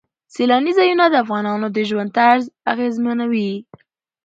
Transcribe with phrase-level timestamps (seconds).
[0.33, 3.51] سیلاني ځایونه د افغانانو د ژوند طرز اغېزمنوي.